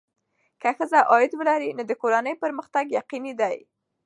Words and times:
که 0.61 0.69
ښځه 0.77 0.99
عاید 1.11 1.31
ولري، 1.35 1.69
نو 1.77 1.83
د 1.89 1.91
کورنۍ 2.01 2.33
پرمختګ 2.43 2.85
یقیني 2.99 3.33
دی. 3.41 3.55